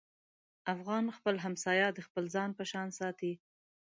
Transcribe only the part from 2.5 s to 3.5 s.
په شان ساتي.